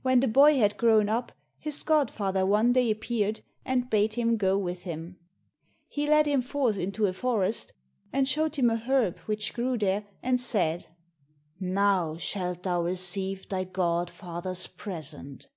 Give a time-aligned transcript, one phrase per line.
[0.00, 4.56] When the boy had grown up, his godfather one day appeared and bade him go
[4.56, 5.18] with him.
[5.88, 7.74] He led him forth into a forest,
[8.10, 10.86] and showed him a herb which grew there, and said,
[11.60, 15.48] "Now shalt thou receive thy godfather's present.